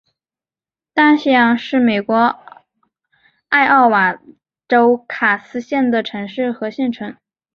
[0.95, 2.39] 大西洋是美国
[3.49, 4.19] 艾奥瓦
[4.67, 7.15] 州卡斯县的城市和县城。